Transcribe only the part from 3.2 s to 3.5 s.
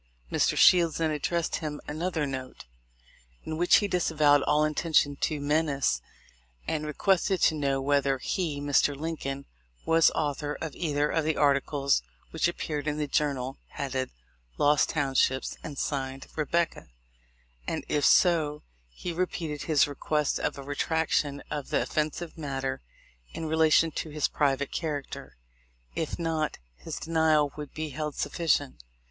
245